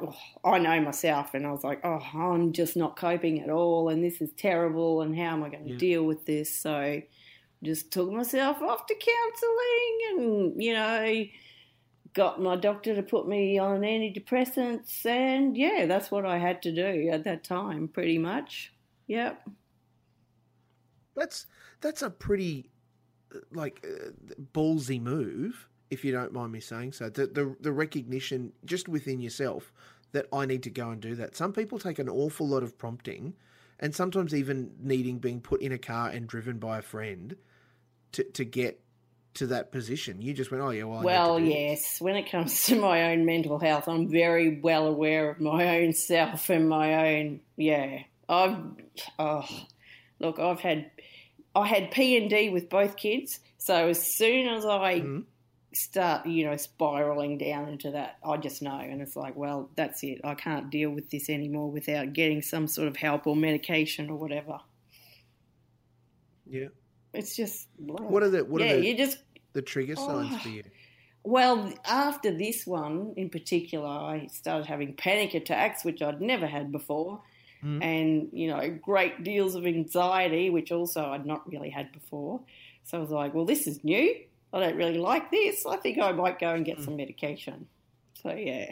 [0.45, 4.03] I know myself, and I was like, oh, I'm just not coping at all, and
[4.03, 5.79] this is terrible, and how am I going to Yeah.
[5.79, 6.55] deal with this?
[6.61, 7.01] So,
[7.63, 9.99] just took myself off to counselling,
[10.55, 11.25] and you know.
[12.17, 16.73] Got my doctor to put me on antidepressants, and yeah, that's what I had to
[16.73, 18.73] do at that time, pretty much.
[19.07, 19.47] Yep.
[21.15, 21.45] That's
[21.83, 22.71] that's a pretty
[23.35, 24.13] uh, like uh,
[24.55, 27.11] ballsy move, if you don't mind me saying so.
[27.11, 29.71] The, the the recognition just within yourself
[30.13, 31.37] that I need to go and do that.
[31.37, 33.35] Some people take an awful lot of prompting,
[33.79, 37.37] and sometimes even needing being put in a car and driven by a friend
[38.13, 38.81] to to get
[39.37, 40.21] to that position.
[40.21, 42.01] You just went, oh yeah, well, I Well, to this." yes.
[42.01, 45.93] When it comes to my own mental health, I'm very well aware of my own
[45.93, 47.41] self and my own.
[47.57, 48.57] Yeah, I've.
[49.19, 49.49] Oh,
[50.19, 50.91] look, I've had.
[51.55, 55.25] I had P and D with both kids, so as soon as I Mhm.
[55.73, 60.03] start, you know, spiraling down into that, I just know, and it's like, well, that's
[60.05, 60.21] it.
[60.23, 64.17] I can't deal with this anymore without getting some sort of help or medication or
[64.17, 64.59] whatever.
[66.49, 66.69] yeah.
[67.15, 69.19] it's just What are the what yeah, are the, you just
[69.57, 70.39] the trigger signs Oh.
[70.39, 70.63] for you?
[71.25, 76.71] well after this one in particular, I started having panic attacks, which I'd never had
[76.71, 77.21] before,
[77.65, 77.83] Mm.
[77.83, 82.35] and you know great deals of anxiety, which also I'd not really had before.
[82.85, 84.15] So I was like, well, this is new.
[84.53, 85.65] I don't really like this.
[85.67, 87.67] I think I might go and get some medication.
[88.23, 88.71] So yeah.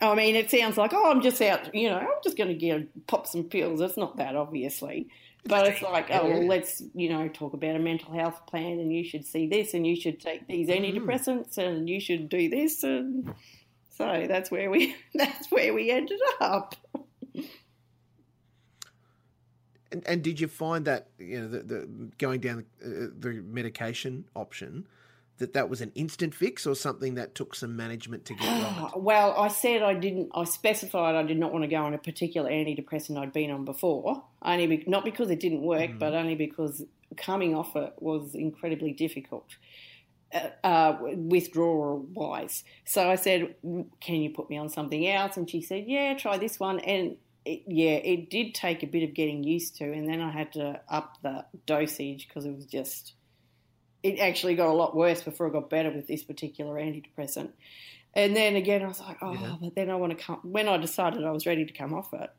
[0.00, 2.54] I mean, it sounds like, oh, I'm just out, you know, I'm just going to
[2.54, 3.80] get pop some pills.
[3.80, 5.08] It's not that, obviously.
[5.46, 8.92] But it's like, oh, well, let's, you know, talk about a mental health plan and
[8.92, 12.82] you should see this and you should take these antidepressants and you should do this.
[12.82, 13.32] And
[13.90, 16.74] so that's where we, that's where we ended up.
[19.92, 24.24] And, and did you find that you know the, the going down uh, the medication
[24.34, 24.86] option
[25.38, 28.90] that that was an instant fix or something that took some management to get right?
[28.96, 30.30] Well, I said I didn't.
[30.34, 33.64] I specified I did not want to go on a particular antidepressant I'd been on
[33.64, 34.22] before.
[34.42, 36.84] Only be, not because it didn't work, but only because
[37.16, 39.56] coming off it was incredibly difficult,
[40.32, 42.64] uh, uh, withdrawal wise.
[42.84, 46.38] So I said, "Can you put me on something else?" And she said, "Yeah, try
[46.38, 50.08] this one." And it, yeah, it did take a bit of getting used to, and
[50.08, 53.12] then I had to up the dosage because it was just.
[54.06, 57.50] It actually got a lot worse before it got better with this particular antidepressant.
[58.14, 59.56] And then again, I was like, oh, Yeah.
[59.60, 60.40] but then I want to come.
[60.42, 62.30] When I decided I was ready to come off it,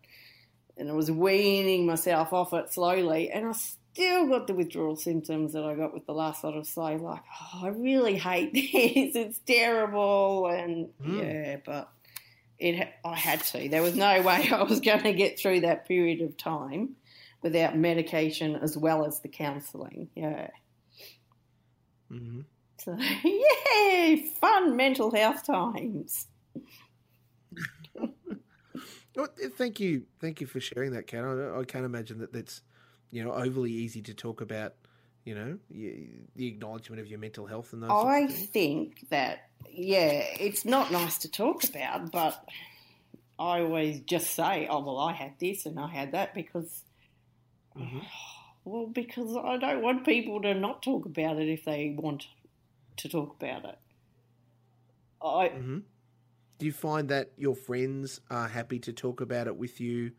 [0.78, 5.54] and I was weaning myself off it slowly, and I still got the withdrawal symptoms
[5.54, 6.96] that I got with the last lot of slow.
[6.96, 7.22] Like,
[7.54, 9.16] oh, I really hate this.
[9.16, 11.24] It's terrible, and Mm.
[11.24, 11.90] yeah, but
[12.60, 13.70] it I had to.
[13.70, 16.96] There was no way I was going to get through that period of time
[17.44, 20.10] without medication as well as the counselling.
[20.16, 20.50] Yeah.
[22.10, 22.42] Hmm
[22.80, 26.28] So, yay, fun mental health times.
[29.16, 31.24] Well, thank you, thank you for sharing that, Kat.
[31.24, 32.62] I, I can't imagine that that's
[33.10, 34.76] you know overly easy to talk about.
[35.26, 37.90] You know, y the acknowledgement of your mental health and those.
[37.92, 42.42] I think that, yeah, it's not nice to talk about, but
[43.40, 46.84] I always just say, oh, well, I had this and I had that because,
[47.76, 48.06] Mhm.
[48.68, 52.28] well, because I don't want people to not talk about it if they want
[52.98, 53.80] to talk about it.
[55.22, 55.80] I, hmm
[56.60, 60.12] Do you find that your friends are happy to talk about it with you?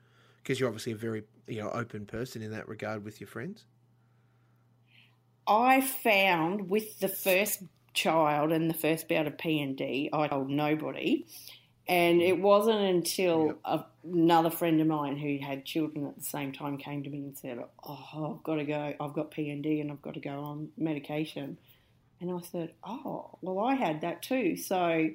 [0.42, 3.66] Because you're obviously a very you know open person in that regard with your friends.
[5.46, 7.62] I found with the first
[7.94, 11.26] child and the first bout of P and D, I told nobody,
[11.88, 16.52] and it wasn't until a, another friend of mine who had children at the same
[16.52, 18.94] time came to me and said, "Oh, I've got to go.
[19.00, 21.58] I've got P and D, and I've got to go on medication."
[22.20, 25.08] And I said, "Oh, well, I had that too." So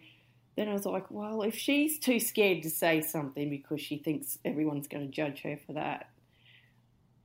[0.58, 4.40] then I was like, "Well, if she's too scared to say something because she thinks
[4.46, 6.08] everyone's going to judge her for that."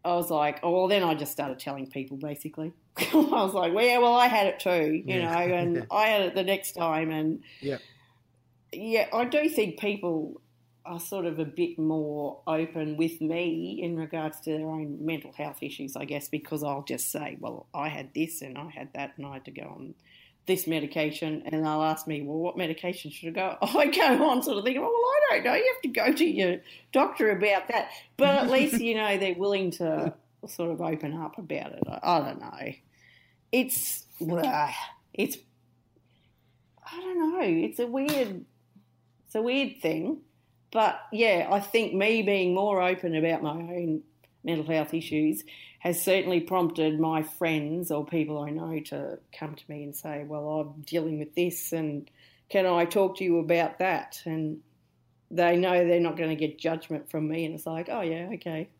[0.05, 2.73] I was like, oh, well, then I just started telling people basically.
[2.99, 5.27] I was like, well, yeah, well, I had it too, you Yeah.
[5.27, 7.11] know, and I had it the next time.
[7.11, 7.79] And Yeah.
[8.72, 10.40] Yeah, I do think people
[10.88, 15.33] are sort of a bit more open with me in regards to their own mental
[15.33, 18.88] health issues, I guess, because I'll just say, well, I had this and I had
[18.94, 19.94] that and I had to go on
[20.46, 21.42] this medication.
[21.44, 23.59] And they'll ask me, well, what medication should I go?
[23.78, 25.54] I go on sort of thinking, well, I don't know.
[25.54, 26.57] You have to go to your
[26.92, 27.90] doctor about that.
[28.16, 30.14] But at least, you know, they're willing to
[30.46, 31.83] sort of open up about it.
[31.87, 32.72] I, I don't know.
[33.52, 34.72] It's, blah,
[35.12, 35.37] it's,
[36.90, 37.46] I don't know.
[37.46, 38.44] It's a weird,
[39.29, 40.23] it's a weird thing.
[40.71, 44.03] But yeah, I think me being more open about my own
[44.43, 45.45] mental health issues
[45.81, 50.25] has certainly prompted my friends or people I know to come to me and say,
[50.27, 52.11] Well, I'm dealing with this and
[52.49, 54.23] can I talk to you about that?
[54.25, 54.61] And
[55.31, 57.45] they know they're not going to get judgment from me.
[57.45, 58.71] And it's like, Oh, yeah, okay.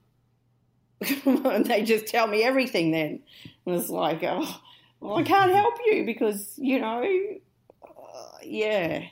[1.27, 3.21] and they just tell me everything then.
[3.67, 4.61] And it's like, Oh,
[5.01, 7.05] well, I can't help you because, you know,
[7.83, 9.09] uh, yeah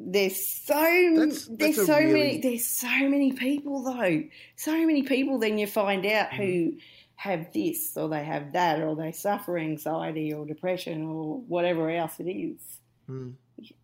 [0.00, 4.22] there's so That's- there's that's a so really- many there's so many people though
[4.56, 6.78] so many people then you find out who Mm-hmm.
[7.16, 12.20] have this or they have that or they suffer anxiety or depression or whatever else
[12.20, 12.60] it is
[13.10, 13.32] Mm.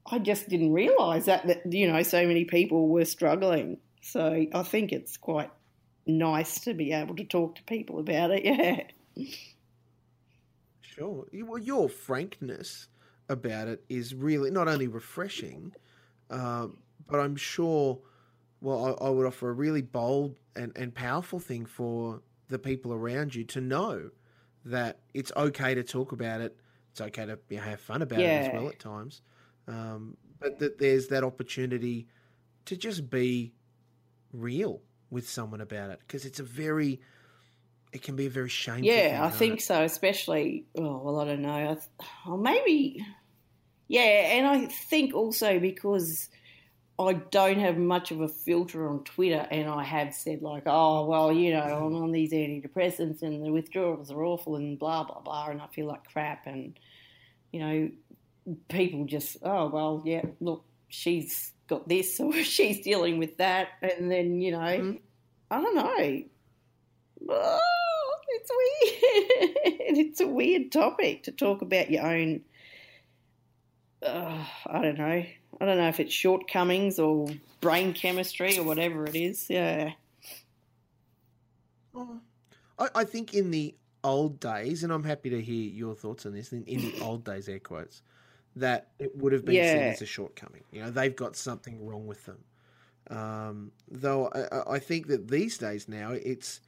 [0.07, 4.62] i just didn't realize that that you know so many people were struggling so i
[4.62, 5.50] think it's quite
[6.07, 8.44] nice to be able to talk to people about it
[9.16, 9.24] yeah
[10.83, 11.27] Sure.
[11.33, 12.87] Well, your frankness
[13.29, 15.72] about it is really not only refreshing,
[16.35, 16.66] uh,
[17.07, 18.01] but I'm sure,
[18.61, 22.92] well, I, I would offer a really bold and, and powerful thing for the people
[22.92, 24.11] around you to know
[24.64, 26.57] that it's okay to talk about it.
[26.90, 29.23] It's okay to you know, have fun about it as well at times.
[29.68, 32.09] Um, but that there's that opportunity
[32.66, 33.55] to just be
[34.33, 37.01] real with someone about it because it's a very
[37.92, 38.85] it can be a very shameful.
[38.87, 39.62] Yeah, thing, I think it?
[39.62, 39.83] so.
[39.83, 41.53] Especially, oh well, I don't know.
[41.53, 43.07] I th- or maybe,
[43.88, 44.01] yeah,
[44.37, 46.29] and I think also because
[46.99, 51.07] I don't have much of a filter on Twitter, and I have said like, oh
[51.07, 55.20] well, you know, I'm on these antidepressants, and the withdrawals are awful, and blah blah
[55.20, 56.79] blah, and I feel like crap, and
[57.53, 57.90] you know,
[58.68, 64.11] people just, oh well, yeah, look, she's got this, or she's dealing with that, and
[64.11, 65.01] then you know, Mhm.
[65.51, 66.23] I don't know.
[67.29, 69.57] Oh, it's weird.
[69.99, 72.42] it's a weird topic to talk about your own.
[74.05, 75.05] Uh, I don't know.
[75.61, 77.29] I don't know if it's shortcomings or
[77.61, 79.49] brain chemistry or whatever it is.
[79.49, 79.93] Yeah.
[81.95, 82.21] Oh,
[82.79, 86.35] I, I think in the old days, and I'm happy to hear your thoughts on
[86.35, 86.53] this.
[86.53, 88.03] In, in the old days, air quotes,
[88.57, 90.64] that it would have been seen as a shortcoming.
[90.71, 92.45] You know, they've got something wrong with them.
[93.11, 96.61] Um, though I- I think that these days now it's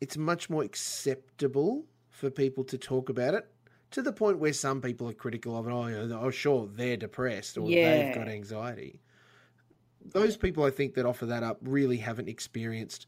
[0.00, 3.46] it's much more acceptable for people to talk about it
[3.90, 5.72] to the point where some people are critical of it.
[5.72, 7.82] Oh, you know, oh sure, they're depressed or Yeah.
[7.82, 9.00] they've got anxiety.
[10.12, 13.06] Those people, I think, that offer that up really haven't experienced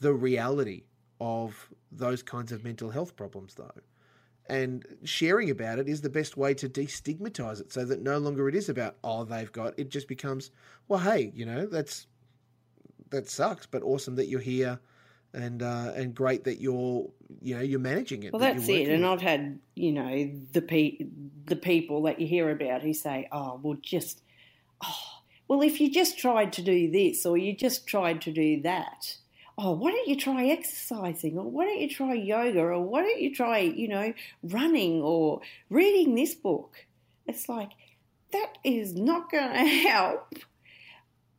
[0.00, 0.84] the reality
[1.20, 3.70] of those kinds of mental health problems, though.
[4.46, 8.48] And sharing about it is the best way to destigmatize it so that no longer
[8.48, 10.50] it is about, oh, they've got, it just becomes,
[10.88, 12.06] well, hey, you know, that's,
[13.08, 14.78] that sucks, but awesome that you're here
[15.34, 17.10] and, uh, and great that you're,
[17.42, 18.32] you know, you're managing it.
[18.32, 18.88] Well, that that's it.
[18.88, 20.98] And with I've had, you know, the pe-
[21.46, 24.22] the people that you hear about who say, "Oh, well, just,
[24.84, 28.62] oh, well, if you just tried to do this or you just tried to do
[28.62, 29.16] that,
[29.58, 33.20] oh, why don't you try exercising or why don't you try yoga or why don't
[33.20, 36.86] you try, you know, running or reading this book?"
[37.26, 37.70] It's like
[38.32, 40.34] that is not going to help,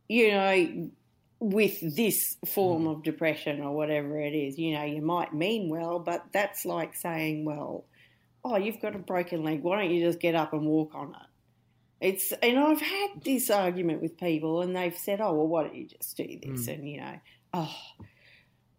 [0.08, 0.90] you know,
[1.38, 2.90] with this form mm-hmm.
[2.90, 4.58] of depression or whatever it is.
[4.58, 7.84] You know, you might mean well, but that's like saying, well,
[8.44, 9.62] oh, you've got a broken leg.
[9.62, 11.26] Why don't you just get up and walk on it?
[11.98, 15.74] It's and I've had this argument with people, and they've said, "Oh, well, why don't
[15.74, 16.74] you just do this?" Mm.
[16.74, 17.20] And you know,
[17.54, 17.74] oh,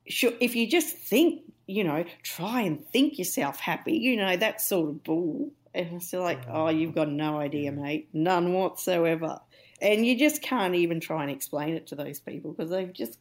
[0.08, 0.34] sure.
[0.40, 4.90] If you just think, you know, try and think yourself happy, you know, that sort
[4.90, 5.52] of bull.
[5.74, 7.00] And it's still like, oh, you've mm-hmm.
[7.00, 9.40] got no idea, mate, none whatsoever.
[9.82, 13.20] And you just can't even try and explain it to those people because they've just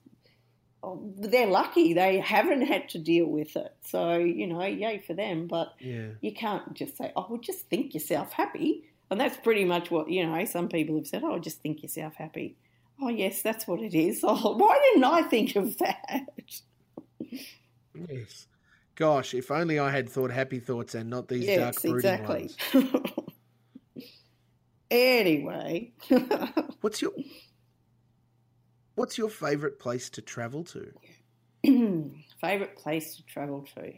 [0.83, 3.75] oh, they're lucky they haven't had to deal with it.
[3.83, 5.47] So you know, yay for them.
[5.47, 6.11] But Yeah.
[6.21, 10.11] you can't just say, "Oh, well, just think yourself happy," and that's pretty much what
[10.11, 10.45] you know.
[10.45, 12.57] Some people have said, "Oh, just think yourself happy."
[13.01, 14.21] Oh, yes, that's what it is.
[14.25, 16.27] Oh, why didn't I think of that?
[17.95, 18.49] Yes.
[18.95, 22.19] Gosh, if only I had thought happy thoughts and not these dark, yes, brooding exactly.
[22.19, 22.57] ones.
[24.91, 25.93] anyway,
[26.81, 27.13] What's your
[28.95, 30.93] What's your favorite place to travel to?
[32.41, 33.93] favorite place to travel to?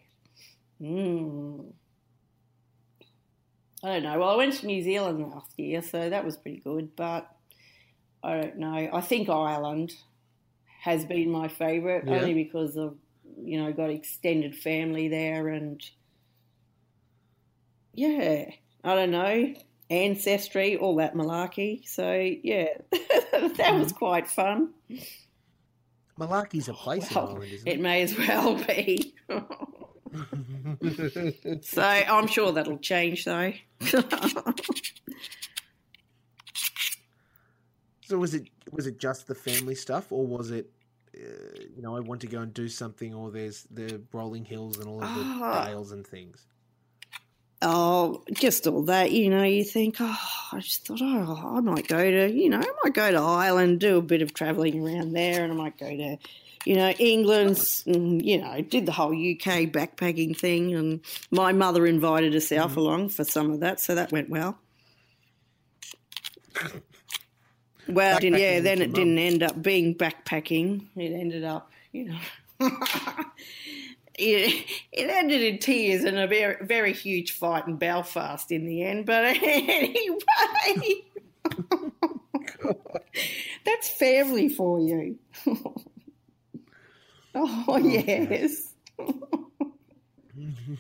[0.80, 1.70] Hmm.
[3.82, 4.18] I don't know.
[4.18, 6.96] Well, I went to New Zealand last year, so that was pretty good.
[6.96, 7.28] But
[8.22, 8.90] I don't know.
[8.92, 9.92] I think Ireland
[10.80, 12.18] has been my favourite Yeah.
[12.20, 12.96] only because of
[13.36, 15.82] you know got extended family there and
[17.94, 18.50] yeah,
[18.84, 19.54] I don't know
[19.90, 21.86] ancestry, all that malarkey.
[21.88, 24.70] So yeah, that was quite fun.
[26.18, 27.80] Malarkey's a place Well, in Ireland, isn't It it?
[27.80, 29.14] may as well be.
[31.62, 33.52] so I'm sure that'll change though.
[38.02, 40.70] so was it was it just the family stuff, or was it,
[41.16, 41.20] uh,
[41.74, 44.88] you know, I want to go and do something, or there's the rolling hills and
[44.88, 45.66] all of the Ah.
[45.66, 46.46] dales and things.
[47.60, 50.18] Oh, just all that, you know, you think, oh,
[50.52, 53.80] I just thought, oh, I might go to, you know, I might go to Ireland,
[53.80, 56.18] do a bit of travelling around there, and I might go to,
[56.64, 60.72] you know, England, and, you know, did the whole UK backpacking thing.
[60.74, 61.00] And
[61.32, 64.56] my mother invited herself along for some of that, so that went well.
[67.88, 70.86] Well, yeah, then it your didn't end up being backpacking.
[70.94, 72.18] It ended up, you know.
[74.18, 78.82] it, it ended in tears and a very, very huge fight in Belfast in the
[78.82, 79.06] end.
[79.06, 80.24] But anyway,
[83.64, 85.18] that's family for you.
[87.34, 88.74] oh, oh yes.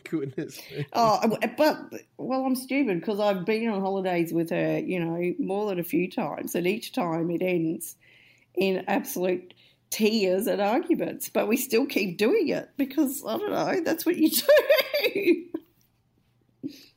[0.04, 0.60] Goodness.
[0.92, 1.78] Oh, but
[2.16, 5.84] well, I'm stupid because I've been on holidays with her, you know, more than a
[5.84, 7.96] few times, and each time it ends
[8.54, 9.54] in absolute
[9.90, 11.28] tears and arguments.
[11.28, 13.80] But we still keep doing it because I don't know.
[13.84, 14.30] That's what you
[15.14, 15.44] do.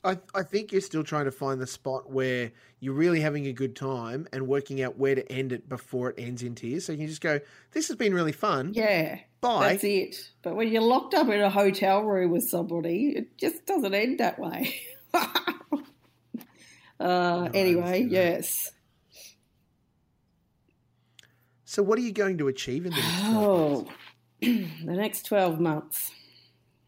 [0.03, 3.53] I, I think you're still trying to find the spot where you're really having a
[3.53, 6.85] good time and working out where to end it before it ends in tears.
[6.85, 7.39] So you can just go,
[7.71, 8.71] this has been really fun.
[8.73, 9.19] Yeah.
[9.41, 9.69] Bye.
[9.69, 10.31] That's it.
[10.41, 14.19] But when you're locked up in a hotel room with somebody, it just doesn't end
[14.19, 14.75] that way.
[16.99, 18.71] uh, anyway, yes.
[21.72, 23.93] So what are you going to achieve in the next 12 Oh, months?
[24.41, 26.11] the next 12 months.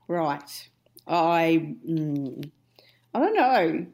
[0.09, 0.69] Right.
[1.07, 2.51] I, mm,
[3.13, 3.85] I don't know.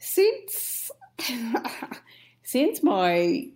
[0.00, 0.90] Since,
[2.42, 3.52] since my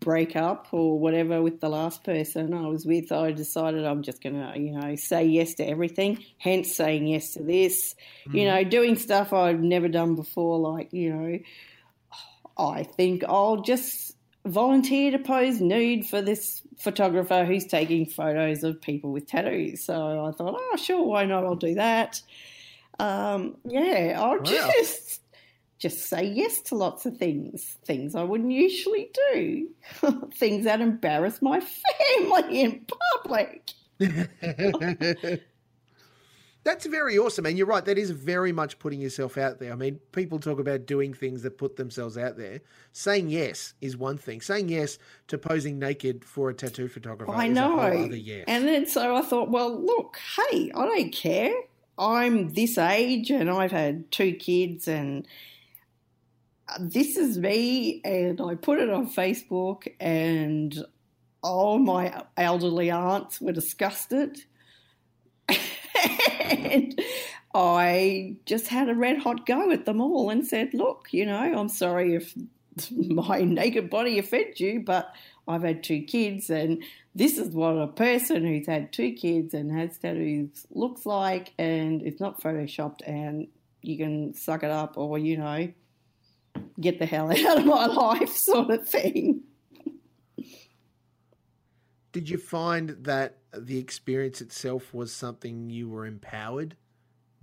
[0.00, 4.36] breakup or whatever with the last person I was with, I decided I'm just going
[4.36, 7.94] to, you know, say yes to everything, hence saying yes to this,
[8.32, 11.38] you know, doing stuff I've never done before, like, you know,
[12.56, 14.05] I think I'll just
[14.46, 19.84] volunteer to pose nude for this photographer who's taking photos of people with tattoos.
[19.84, 21.44] So I thought, oh, sure, why not?
[21.44, 22.20] I'll do that.
[22.98, 24.44] Um, yeah, I'll Wow.
[24.44, 25.20] just
[25.78, 29.68] just say yes to lots of things, things I wouldn't usually do,
[30.34, 31.60] things that embarrass my
[32.18, 32.86] family in
[33.22, 33.72] public.
[36.66, 37.46] That's very awesome.
[37.46, 39.72] And you're right, that is very much putting yourself out there.
[39.72, 42.60] I mean, people talk about doing things that put themselves out there.
[42.92, 44.40] Saying yes is one thing.
[44.40, 44.98] Saying yes
[45.28, 47.78] to posing naked for a tattoo photographer I is know.
[47.78, 48.46] a whole other yes.
[48.48, 50.18] And then so I thought, well, look,
[50.50, 51.54] hey, I don't care.
[51.96, 55.24] I'm this age and I've had two kids and
[56.80, 58.00] this is me.
[58.04, 60.76] And I put it on Facebook and
[61.44, 64.42] all my elderly aunts were disgusted.
[66.40, 67.00] and
[67.54, 71.38] I just had a red hot go at them all and said, look, you know,
[71.38, 72.34] I'm sorry if
[72.90, 75.12] my naked body offends you, but
[75.48, 76.82] I've had two kids, and
[77.14, 82.02] this is what a person who's had two kids and has tattoos looks like, and
[82.02, 83.48] it's not photoshopped, and
[83.80, 85.72] you can suck it up or, you know,
[86.80, 89.42] get the hell out of my life, sort of thing.
[92.12, 96.76] Did you find that the experience itself was something you were empowered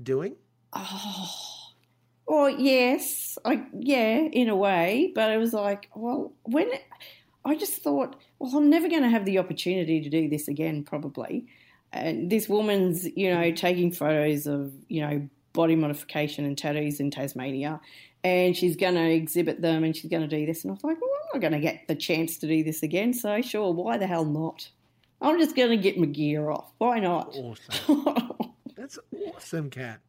[0.02, 0.36] doing?
[0.74, 1.30] Oh,
[2.28, 6.70] well, yes, I yeah, in a way, but it was like, well, when
[7.46, 10.84] I just thought, well, I'm never going to have the opportunity to do this again,
[10.84, 11.46] probably.
[11.92, 17.12] And this woman's, you know, taking photos of, you know, body modification and tattoos in
[17.12, 17.80] Tasmania,
[18.24, 20.84] and she's going to exhibit them, and she's going to do this, and I was
[20.84, 23.72] like, well, I'm not going to get the chance to do this again, so sure,
[23.72, 24.70] why the hell not?
[25.22, 26.72] I'm just going to get my gear off.
[26.78, 27.34] Why not?
[27.36, 28.32] Awesome.
[28.76, 30.00] That's awesome, Kat.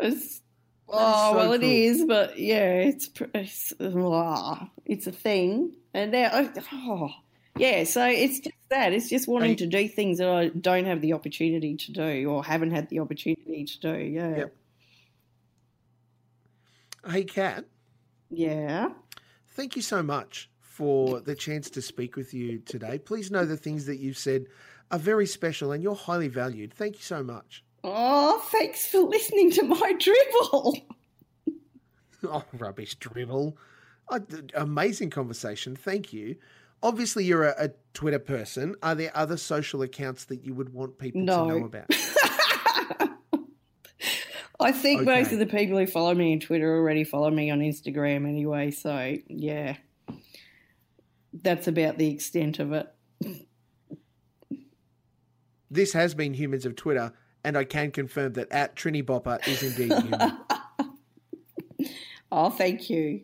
[0.00, 0.40] It's,
[0.88, 1.70] oh so well, it cool.
[1.70, 7.10] is, but yeah, it's it's, ah, it's a thing, and now oh
[7.56, 11.00] yeah, so it's just that it's just wanting to do things that I don't have
[11.00, 13.96] the opportunity to do or haven't had the opportunity to do.
[13.98, 14.54] Yeah, Yep.
[17.10, 17.64] Hey, Kat,
[18.30, 18.88] yeah.
[19.50, 20.48] thank you so much
[20.78, 23.00] for the chance to speak with you today.
[23.00, 24.46] Please know the things that you've said
[24.92, 26.72] are very special and you're highly valued.
[26.72, 27.64] Thank you so much.
[27.82, 30.78] Oh, thanks for listening to my dribble.
[32.24, 33.56] Oh, rubbish dribble.
[34.10, 35.76] Th- amazing conversation.
[35.76, 36.34] Thank you.
[36.82, 38.74] Obviously, you're a, a Twitter person.
[38.82, 41.48] Are there other social accounts that you would want people No.
[41.48, 41.86] to know about?
[44.60, 47.60] I think most of the people who follow me on Twitter already follow me on
[47.60, 49.76] Instagram anyway, so yeah.
[51.42, 52.94] That's about the extent of it.
[55.70, 57.12] This has been Humans of Twitter,
[57.44, 60.38] and I can confirm that at Trini Bopper is indeed human.
[62.30, 63.22] Oh, thank you.